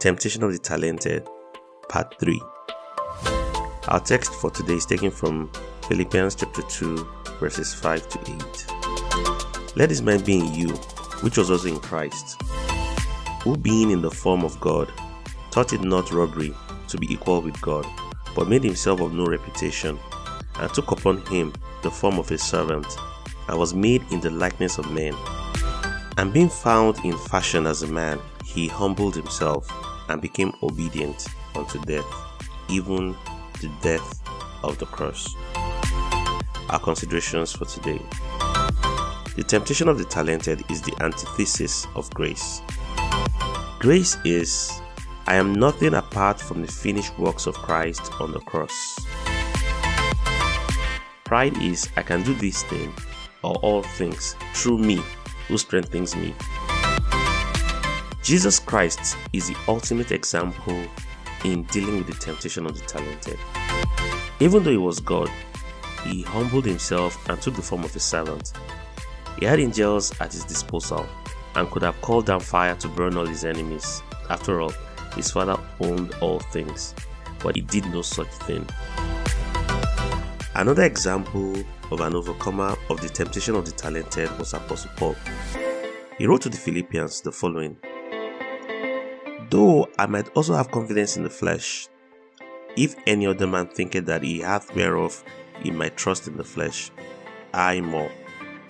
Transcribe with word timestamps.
Temptation 0.00 0.44
of 0.44 0.52
the 0.52 0.58
Talented, 0.60 1.26
Part 1.88 2.14
3. 2.20 2.40
Our 3.88 3.98
text 3.98 4.32
for 4.32 4.48
today 4.48 4.74
is 4.74 4.86
taken 4.86 5.10
from 5.10 5.50
Philippians 5.88 6.36
chapter 6.36 6.62
2, 6.62 7.08
verses 7.40 7.74
5 7.74 8.08
to 8.10 8.20
8. 8.20 9.74
Let 9.74 9.88
this 9.88 10.00
mind 10.00 10.24
be 10.24 10.38
in 10.38 10.54
you, 10.54 10.68
which 11.22 11.36
was 11.36 11.50
also 11.50 11.66
in 11.66 11.80
Christ, 11.80 12.40
who 13.42 13.56
being 13.56 13.90
in 13.90 14.00
the 14.00 14.10
form 14.10 14.44
of 14.44 14.60
God, 14.60 14.88
thought 15.50 15.72
it 15.72 15.80
not 15.80 16.12
robbery 16.12 16.54
to 16.86 16.96
be 16.96 17.12
equal 17.12 17.42
with 17.42 17.60
God, 17.60 17.84
but 18.36 18.48
made 18.48 18.62
himself 18.62 19.00
of 19.00 19.12
no 19.12 19.26
reputation, 19.26 19.98
and 20.60 20.72
took 20.72 20.92
upon 20.92 21.26
him 21.26 21.52
the 21.82 21.90
form 21.90 22.20
of 22.20 22.30
a 22.30 22.38
servant, 22.38 22.86
and 23.48 23.58
was 23.58 23.74
made 23.74 24.04
in 24.12 24.20
the 24.20 24.30
likeness 24.30 24.78
of 24.78 24.92
men. 24.92 25.16
And 26.18 26.32
being 26.32 26.50
found 26.50 27.04
in 27.04 27.18
fashion 27.18 27.66
as 27.66 27.82
a 27.82 27.88
man, 27.88 28.20
he 28.44 28.68
humbled 28.68 29.16
himself 29.16 29.68
and 30.08 30.20
became 30.20 30.52
obedient 30.62 31.26
unto 31.54 31.80
death, 31.82 32.06
even 32.68 33.14
the 33.60 33.70
death 33.82 34.22
of 34.62 34.78
the 34.78 34.86
cross. 34.86 35.34
Our 36.70 36.78
considerations 36.78 37.52
for 37.52 37.64
today. 37.64 38.00
The 39.36 39.44
temptation 39.44 39.88
of 39.88 39.98
the 39.98 40.04
talented 40.04 40.64
is 40.70 40.82
the 40.82 40.94
antithesis 41.00 41.86
of 41.94 42.10
grace. 42.10 42.60
Grace 43.78 44.16
is, 44.24 44.80
I 45.26 45.36
am 45.36 45.52
nothing 45.52 45.94
apart 45.94 46.40
from 46.40 46.62
the 46.62 46.72
finished 46.72 47.16
works 47.18 47.46
of 47.46 47.54
Christ 47.54 48.10
on 48.20 48.32
the 48.32 48.40
cross. 48.40 48.98
Pride 51.24 51.56
is, 51.62 51.88
I 51.96 52.02
can 52.02 52.22
do 52.22 52.34
this 52.34 52.62
thing 52.64 52.92
or 53.44 53.54
all 53.56 53.82
things 53.82 54.34
through 54.54 54.78
me 54.78 55.00
who 55.46 55.58
strengthens 55.58 56.16
me. 56.16 56.34
Jesus 58.28 58.58
Christ 58.58 59.16
is 59.32 59.48
the 59.48 59.56
ultimate 59.68 60.12
example 60.12 60.84
in 61.44 61.62
dealing 61.62 61.96
with 61.96 62.08
the 62.08 62.12
temptation 62.12 62.66
of 62.66 62.78
the 62.78 62.84
talented. 62.84 63.38
Even 64.38 64.62
though 64.62 64.70
he 64.70 64.76
was 64.76 65.00
God, 65.00 65.30
he 66.04 66.24
humbled 66.24 66.66
himself 66.66 67.26
and 67.30 67.40
took 67.40 67.54
the 67.54 67.62
form 67.62 67.84
of 67.84 67.96
a 67.96 67.98
servant. 67.98 68.52
He 69.40 69.46
had 69.46 69.60
angels 69.60 70.12
at 70.20 70.34
his 70.34 70.44
disposal 70.44 71.06
and 71.54 71.70
could 71.70 71.80
have 71.80 71.98
called 72.02 72.26
down 72.26 72.40
fire 72.40 72.74
to 72.74 72.88
burn 72.88 73.16
all 73.16 73.24
his 73.24 73.46
enemies. 73.46 74.02
After 74.28 74.60
all, 74.60 74.74
his 75.16 75.30
father 75.30 75.58
owned 75.80 76.14
all 76.20 76.40
things, 76.40 76.94
but 77.42 77.56
he 77.56 77.62
did 77.62 77.86
no 77.86 78.02
such 78.02 78.28
thing. 78.28 78.68
Another 80.54 80.82
example 80.82 81.56
of 81.90 82.02
an 82.02 82.14
overcomer 82.14 82.76
of 82.90 83.00
the 83.00 83.08
temptation 83.08 83.54
of 83.54 83.64
the 83.64 83.72
talented 83.72 84.38
was 84.38 84.52
Apostle 84.52 84.90
Paul. 84.96 85.16
He 86.18 86.26
wrote 86.26 86.42
to 86.42 86.50
the 86.50 86.58
Philippians 86.58 87.22
the 87.22 87.32
following 87.32 87.78
Though 89.50 89.88
I 89.98 90.04
might 90.06 90.28
also 90.36 90.54
have 90.54 90.70
confidence 90.70 91.16
in 91.16 91.22
the 91.22 91.30
flesh, 91.30 91.88
if 92.76 92.94
any 93.06 93.26
other 93.26 93.46
man 93.46 93.68
thinketh 93.68 94.04
that 94.04 94.22
he 94.22 94.40
hath 94.40 94.74
whereof 94.74 95.24
he 95.62 95.70
might 95.70 95.96
trust 95.96 96.28
in 96.28 96.36
the 96.36 96.44
flesh, 96.44 96.90
I 97.54 97.80
more, 97.80 98.12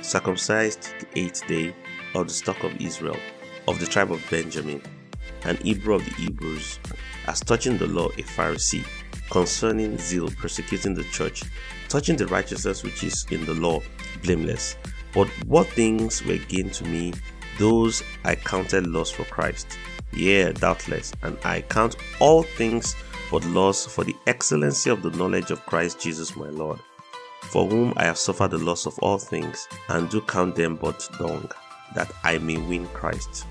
circumcised 0.00 0.94
the 1.00 1.18
eighth 1.18 1.46
day 1.48 1.74
of 2.14 2.28
the 2.28 2.32
stock 2.32 2.62
of 2.62 2.80
Israel, 2.80 3.16
of 3.66 3.80
the 3.80 3.86
tribe 3.86 4.12
of 4.12 4.24
Benjamin, 4.30 4.80
an 5.42 5.56
Hebrew 5.56 5.96
of 5.96 6.04
the 6.04 6.12
Hebrews, 6.12 6.78
as 7.26 7.40
touching 7.40 7.76
the 7.76 7.88
law 7.88 8.06
a 8.10 8.22
Pharisee, 8.22 8.86
concerning 9.30 9.98
zeal 9.98 10.30
persecuting 10.30 10.94
the 10.94 11.04
church, 11.04 11.42
touching 11.88 12.16
the 12.16 12.28
righteousness 12.28 12.84
which 12.84 13.02
is 13.02 13.26
in 13.30 13.44
the 13.46 13.54
law, 13.54 13.80
blameless. 14.22 14.76
But 15.12 15.26
what 15.46 15.66
things 15.66 16.24
were 16.24 16.36
gained 16.36 16.72
to 16.74 16.84
me, 16.84 17.14
those 17.58 18.04
I 18.24 18.36
counted 18.36 18.86
loss 18.86 19.10
for 19.10 19.24
Christ. 19.24 19.76
Yea, 20.12 20.52
doubtless, 20.52 21.12
and 21.22 21.38
I 21.44 21.60
count 21.62 21.96
all 22.20 22.42
things 22.42 22.96
but 23.30 23.44
loss 23.46 23.86
for 23.86 24.04
the 24.04 24.16
excellency 24.26 24.90
of 24.90 25.02
the 25.02 25.10
knowledge 25.10 25.50
of 25.50 25.64
Christ 25.66 26.00
Jesus 26.00 26.34
my 26.36 26.48
Lord, 26.48 26.78
for 27.42 27.66
whom 27.66 27.92
I 27.96 28.04
have 28.04 28.18
suffered 28.18 28.50
the 28.50 28.58
loss 28.58 28.86
of 28.86 28.98
all 29.00 29.18
things, 29.18 29.68
and 29.88 30.08
do 30.08 30.20
count 30.22 30.56
them 30.56 30.76
but 30.76 31.08
dung, 31.18 31.50
that 31.94 32.10
I 32.24 32.38
may 32.38 32.56
win 32.56 32.86
Christ, 32.88 33.46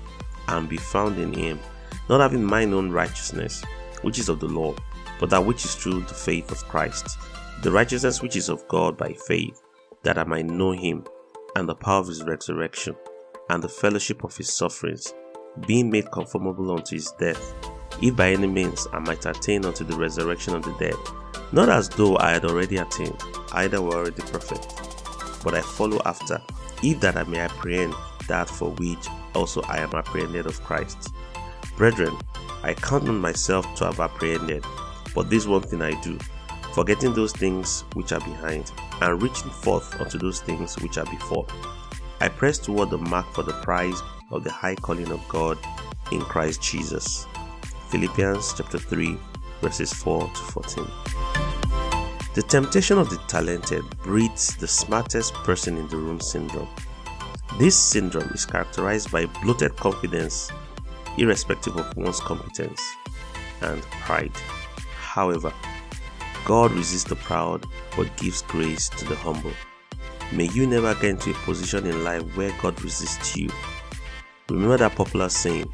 and 0.48 0.68
be 0.68 0.76
found 0.76 1.18
in 1.18 1.32
him, 1.32 1.60
not 2.08 2.20
having 2.20 2.44
mine 2.44 2.74
own 2.74 2.90
righteousness, 2.90 3.62
which 4.02 4.18
is 4.18 4.28
of 4.28 4.40
the 4.40 4.48
law, 4.48 4.74
but 5.20 5.30
that 5.30 5.44
which 5.44 5.64
is 5.64 5.74
through 5.74 6.02
the 6.02 6.14
faith 6.14 6.50
of 6.50 6.66
Christ, 6.68 7.18
the 7.62 7.70
righteousness 7.70 8.22
which 8.22 8.36
is 8.36 8.48
of 8.48 8.66
God 8.68 8.96
by 8.96 9.12
faith, 9.12 9.60
that 10.02 10.18
I 10.18 10.24
might 10.24 10.46
know 10.46 10.72
him, 10.72 11.04
and 11.56 11.68
the 11.68 11.74
power 11.74 12.00
of 12.00 12.08
his 12.08 12.22
resurrection, 12.24 12.96
and 13.50 13.62
the 13.62 13.68
fellowship 13.68 14.24
of 14.24 14.36
his 14.36 14.52
sufferings 14.52 15.14
being 15.66 15.90
made 15.90 16.10
conformable 16.10 16.70
unto 16.70 16.96
his 16.96 17.12
death, 17.12 17.54
if 18.00 18.16
by 18.16 18.30
any 18.30 18.46
means 18.46 18.86
I 18.92 18.98
might 18.98 19.26
attain 19.26 19.64
unto 19.64 19.84
the 19.84 19.96
resurrection 19.96 20.54
of 20.54 20.62
the 20.62 20.72
dead. 20.78 20.94
Not 21.52 21.68
as 21.68 21.88
though 21.88 22.16
I 22.18 22.32
had 22.32 22.44
already 22.44 22.76
attained, 22.76 23.22
either 23.52 23.80
were 23.80 23.96
already 23.96 24.22
perfect, 24.22 24.68
but 25.42 25.54
I 25.54 25.62
follow 25.62 26.00
after, 26.04 26.40
if 26.82 27.00
that 27.00 27.16
I 27.16 27.24
may 27.24 27.38
apprehend 27.38 27.94
that 28.28 28.48
for 28.48 28.70
which 28.72 29.08
also 29.34 29.62
I 29.62 29.78
am 29.78 29.94
apprehended 29.94 30.46
of 30.46 30.62
Christ. 30.62 31.12
Brethren, 31.76 32.16
I 32.62 32.74
count 32.74 33.04
not 33.04 33.12
myself 33.12 33.74
to 33.76 33.86
have 33.86 34.00
apprehended, 34.00 34.64
but 35.14 35.30
this 35.30 35.46
one 35.46 35.62
thing 35.62 35.80
I 35.80 35.98
do, 36.02 36.18
forgetting 36.74 37.14
those 37.14 37.32
things 37.32 37.84
which 37.94 38.12
are 38.12 38.20
behind, 38.20 38.70
and 39.00 39.22
reaching 39.22 39.50
forth 39.50 40.00
unto 40.00 40.18
those 40.18 40.40
things 40.40 40.78
which 40.80 40.98
are 40.98 41.06
before. 41.06 41.46
I 42.20 42.28
press 42.28 42.58
toward 42.58 42.90
the 42.90 42.98
mark 42.98 43.32
for 43.32 43.44
the 43.44 43.54
prize 43.62 44.02
of 44.30 44.44
the 44.44 44.50
high 44.50 44.74
calling 44.74 45.10
of 45.10 45.26
God 45.28 45.58
in 46.12 46.20
Christ 46.20 46.62
Jesus. 46.62 47.26
Philippians 47.90 48.54
chapter 48.54 48.78
3 48.78 49.18
verses 49.60 49.92
4 49.92 50.22
to 50.28 50.40
14. 50.40 50.86
The 52.34 52.42
temptation 52.42 52.98
of 52.98 53.10
the 53.10 53.18
talented 53.26 53.84
breeds 54.02 54.54
the 54.56 54.68
smartest 54.68 55.34
person 55.34 55.76
in 55.76 55.88
the 55.88 55.96
room 55.96 56.20
syndrome. 56.20 56.68
This 57.58 57.76
syndrome 57.76 58.30
is 58.34 58.46
characterized 58.46 59.10
by 59.10 59.26
bloated 59.42 59.74
confidence, 59.76 60.50
irrespective 61.16 61.76
of 61.76 61.96
one's 61.96 62.20
competence, 62.20 62.80
and 63.62 63.82
pride. 63.82 64.36
However, 65.00 65.52
God 66.44 66.70
resists 66.72 67.04
the 67.04 67.16
proud 67.16 67.66
but 67.96 68.16
gives 68.16 68.42
grace 68.42 68.88
to 68.90 69.04
the 69.04 69.16
humble. 69.16 69.52
May 70.32 70.48
you 70.50 70.66
never 70.66 70.94
get 70.94 71.04
into 71.06 71.30
a 71.30 71.34
position 71.34 71.86
in 71.86 72.04
life 72.04 72.22
where 72.36 72.52
God 72.60 72.80
resists 72.82 73.36
you 73.36 73.50
Remember 74.50 74.78
that 74.78 74.94
popular 74.96 75.28
saying, 75.28 75.70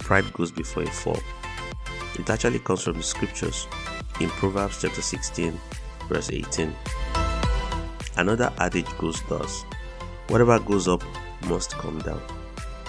pride 0.00 0.30
goes 0.34 0.50
before 0.50 0.82
a 0.82 0.86
fall. 0.90 1.18
It 2.18 2.28
actually 2.28 2.58
comes 2.58 2.82
from 2.82 2.94
the 2.94 3.02
scriptures 3.02 3.66
in 4.20 4.28
Proverbs 4.28 4.82
chapter 4.82 5.00
16, 5.00 5.58
verse 6.08 6.30
18. 6.30 6.74
Another 8.18 8.52
adage 8.58 8.88
goes 8.98 9.22
thus 9.28 9.64
Whatever 10.28 10.58
goes 10.58 10.88
up 10.88 11.02
must 11.46 11.72
come 11.78 12.00
down. 12.00 12.20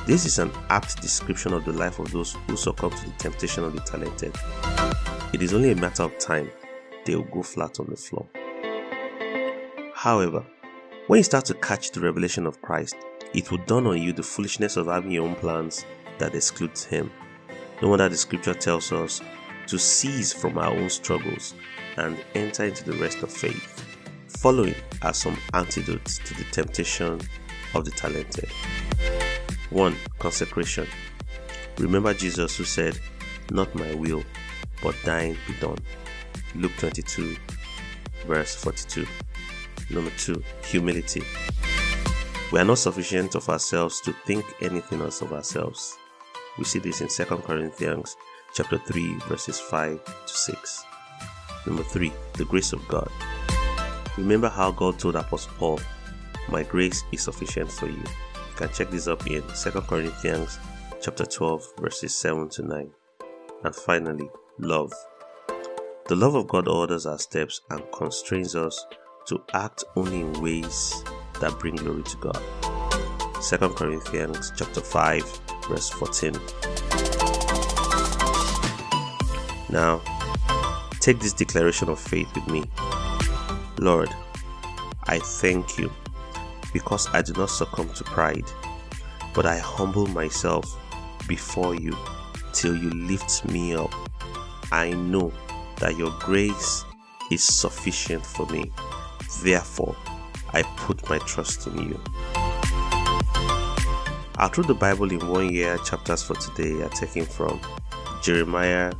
This 0.06 0.26
is 0.26 0.40
an 0.40 0.52
apt 0.70 1.02
description 1.02 1.54
of 1.54 1.64
the 1.64 1.72
life 1.72 2.00
of 2.00 2.12
those 2.12 2.36
who 2.48 2.58
succumb 2.58 2.92
to 2.92 3.06
the 3.06 3.16
temptation 3.18 3.64
of 3.64 3.74
the 3.74 3.82
talented. 3.82 4.36
It 5.34 5.42
is 5.42 5.54
only 5.54 5.72
a 5.72 5.76
matter 5.76 6.04
of 6.04 6.18
time 6.18 6.52
they 7.06 7.16
will 7.16 7.24
go 7.24 7.44
flat 7.44 7.80
on 7.80 7.88
the 7.88 7.96
floor. 7.96 8.28
However, 9.96 10.46
when 11.08 11.20
you 11.20 11.24
start 11.24 11.46
to 11.46 11.54
catch 11.54 11.92
the 11.92 12.02
revelation 12.02 12.46
of 12.46 12.62
Christ, 12.62 12.98
it 13.34 13.52
will 13.52 13.60
dawn 13.60 13.88
on 13.88 14.02
you 14.02 14.14
the 14.14 14.24
foolishness 14.24 14.78
of 14.78 14.88
having 14.88 15.12
your 15.12 15.28
own 15.28 15.36
plans 15.36 15.86
that 16.18 16.36
excludes 16.36 16.84
Him. 16.84 17.12
No 17.82 17.90
wonder 17.90 18.10
the 18.10 18.18
scripture 18.18 18.54
tells 18.54 18.92
us 18.92 19.22
to 19.68 19.78
cease 19.78 20.34
from 20.34 20.58
our 20.58 20.74
own 20.74 20.90
struggles 20.90 21.54
and 21.98 22.18
enter 22.36 22.66
into 22.66 22.84
the 22.84 22.98
rest 22.98 23.22
of 23.22 23.32
faith. 23.32 23.86
Following 24.28 24.76
are 25.02 25.14
some 25.14 25.38
antidotes 25.54 26.18
to 26.20 26.34
the 26.34 26.44
temptation 26.52 27.22
of 27.76 27.86
the 27.86 27.92
talented. 27.92 28.50
1. 29.70 29.96
Consecration. 30.18 30.88
Remember 31.78 32.14
Jesus 32.14 32.58
who 32.58 32.64
said, 32.64 33.00
Not 33.52 33.74
my 33.76 33.94
will, 33.94 34.24
but 34.82 34.96
thine 35.06 35.38
be 35.48 35.54
done. 35.60 35.78
Luke 36.56 36.72
22, 36.80 37.36
verse 38.26 38.56
42. 38.56 39.06
Number 39.92 40.12
2. 40.18 40.44
Humility. 40.66 41.24
We 42.52 42.58
are 42.58 42.66
not 42.66 42.80
sufficient 42.80 43.36
of 43.36 43.48
ourselves 43.48 44.02
to 44.02 44.12
think 44.26 44.44
anything 44.60 45.02
else 45.02 45.22
of 45.22 45.34
ourselves. 45.34 46.00
We 46.58 46.64
see 46.64 46.80
this 46.80 47.00
in 47.00 47.08
2 47.08 47.26
Corinthians 47.44 48.18
chapter 48.56 48.80
3 48.80 49.14
verses 49.28 49.60
5 49.60 50.26
to 50.26 50.34
6. 50.34 50.84
Number 51.68 51.84
3. 51.84 52.12
The 52.34 52.46
grace 52.46 52.74
of 52.74 52.88
God. 52.88 53.12
Remember 54.18 54.50
how 54.50 54.72
God 54.72 54.98
told 54.98 55.16
Apostle 55.16 55.54
Paul, 55.60 55.80
My 56.50 56.64
grace 56.64 57.04
is 57.12 57.22
sufficient 57.22 57.72
for 57.72 57.86
you. 57.86 57.98
You 57.98 58.56
can 58.56 58.70
check 58.70 58.90
this 58.90 59.08
up 59.08 59.28
in 59.28 59.44
2 59.44 59.72
Corinthians 59.82 60.58
chapter 61.02 61.26
12 61.28 61.74
verses 61.78 62.16
7 62.16 62.50
to 62.50 62.64
9. 62.64 62.92
And 63.64 63.76
finally, 63.76 64.28
love. 64.58 64.92
The 66.08 66.16
love 66.16 66.34
of 66.34 66.48
God 66.48 66.68
orders 66.68 67.06
our 67.06 67.20
steps 67.20 67.62
and 67.70 67.84
constrains 67.92 68.56
us 68.56 68.88
to 69.28 69.44
act 69.54 69.84
only 69.96 70.22
in 70.22 70.42
ways 70.42 71.04
that 71.40 71.58
bring 71.60 71.76
glory 71.76 72.04
to 72.04 72.18
God. 72.18 72.42
2 73.42 73.58
Corinthians 73.70 74.52
chapter 74.56 74.82
5 74.82 75.40
verse 75.68 75.90
14. 75.90 76.34
Now, 79.70 80.02
take 81.00 81.20
this 81.20 81.34
declaration 81.34 81.90
of 81.90 82.00
faith 82.00 82.34
with 82.36 82.48
me. 82.48 82.64
Lord, 83.78 84.10
I 85.08 85.20
thank 85.20 85.78
you 85.78 85.92
because 86.74 87.08
I 87.14 87.22
do 87.22 87.34
not 87.34 87.50
succumb 87.50 87.90
to 87.94 88.04
pride, 88.04 88.46
but 89.34 89.46
I 89.46 89.58
humble 89.58 90.08
myself 90.08 90.66
before 91.28 91.76
you 91.76 91.96
till 92.54 92.76
you 92.76 92.90
lift 92.90 93.46
me 93.46 93.76
up. 93.76 93.94
I 94.72 94.92
know 94.92 95.32
that 95.78 95.98
your 95.98 96.12
grace 96.20 96.84
is 97.32 97.44
sufficient 97.44 98.26
for 98.26 98.46
me. 98.48 98.72
Therefore, 99.44 99.96
I 100.54 100.64
put 100.78 101.08
my 101.10 101.20
trust 101.20 101.68
in 101.68 101.78
you. 101.90 102.00
Our 104.38 104.50
Through 104.50 104.64
the 104.64 104.74
Bible 104.74 105.12
in 105.12 105.28
One 105.28 105.54
Year 105.54 105.78
chapters 105.80 106.24
for 106.24 106.36
today 106.36 106.82
are 106.82 106.90
taken 106.90 107.26
from 107.26 107.60
Jeremiah 108.24 108.94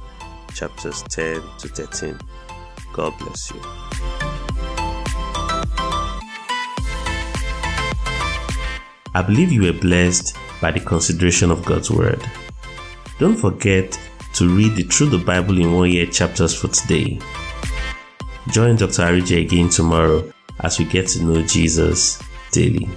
chapters 0.54 1.02
10 1.04 1.42
to 1.60 1.68
13. 1.70 2.20
God 2.94 3.14
bless 3.20 3.52
you. 3.52 3.62
I 9.16 9.24
believe 9.26 9.52
you 9.52 9.64
were 9.64 9.80
blessed 9.80 10.38
by 10.62 10.72
the 10.72 10.80
consideration 10.82 11.50
of 11.52 11.66
God's 11.66 11.90
Word. 11.90 12.22
Don't 13.18 13.38
forget 13.38 14.00
to 14.34 14.48
read 14.56 14.76
the 14.76 14.84
Through 14.84 15.10
the 15.10 15.18
Bible 15.18 15.60
in 15.60 15.74
One 15.74 15.90
Year 15.90 16.06
chapters 16.06 16.54
for 16.54 16.68
today. 16.68 17.20
Join 18.50 18.76
Dr. 18.76 19.04
Arije 19.04 19.42
again 19.42 19.70
tomorrow 19.70 20.32
as 20.62 20.80
we 20.80 20.86
get 20.86 21.08
to 21.08 21.24
know 21.24 21.42
Jesus 21.44 22.22
daily. 22.52 22.90